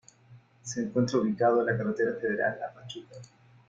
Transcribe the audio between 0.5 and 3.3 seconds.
Se encuentra ubicado en la carretera federal a Pachuca.